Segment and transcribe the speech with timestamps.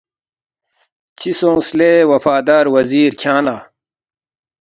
[1.17, 3.57] ”چِہ سونگس لے وفادار وزیر کھیانگ لہ؟“